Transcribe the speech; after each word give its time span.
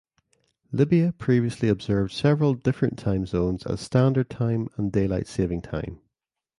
Libya 0.71 1.13
previously 1.15 1.67
observed 1.69 2.11
several 2.11 2.55
different 2.55 2.97
time 2.97 3.23
zones 3.27 3.67
as 3.67 3.81
standard 3.81 4.31
time 4.31 4.67
and 4.75 4.91
daylight 4.91 5.27
saving 5.27 5.61
time. 5.61 5.99